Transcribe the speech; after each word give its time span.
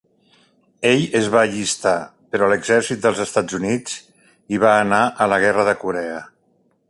Ell 0.91 1.03
es 1.19 1.27
va 1.35 1.43
allistar, 1.49 1.93
però, 2.35 2.47
a 2.47 2.51
l'exèrcit 2.53 3.03
dels 3.05 3.21
Estats 3.27 3.59
Units 3.59 3.99
i 4.57 4.61
va 4.67 4.75
anar 4.87 5.03
a 5.27 5.31
la 5.35 5.43
guerra 5.47 5.69
de 5.71 5.79
Corea. 5.85 6.19